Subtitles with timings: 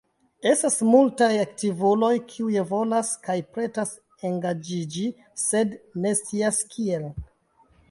[0.51, 3.93] Estas multaj aktivuloj kiuj volas kaj pretas
[4.33, 5.07] engaĝiĝi
[5.45, 7.09] sed ne scias kiel.